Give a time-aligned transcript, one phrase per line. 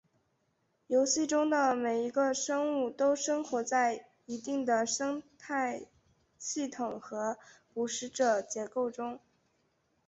[0.87, 5.85] 游戏中的每一个生物都生活在一定的生态
[6.39, 7.37] 系统和
[7.71, 9.19] 捕食者结构中。